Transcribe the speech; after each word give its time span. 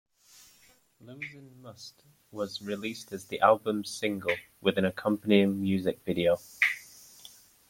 "Lozin' 0.99 1.61
Must" 1.61 2.01
was 2.31 2.59
released 2.63 3.11
as 3.11 3.25
the 3.25 3.39
album's 3.39 3.91
single, 3.91 4.35
with 4.59 4.79
an 4.79 4.85
accompanying 4.85 5.61
music 5.61 6.01
video. 6.03 6.39